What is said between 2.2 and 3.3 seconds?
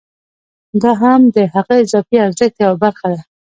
ارزښت یوه برخه ده